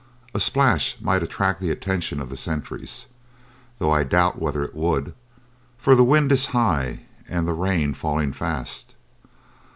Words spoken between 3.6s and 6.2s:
though I doubt whether it would, for the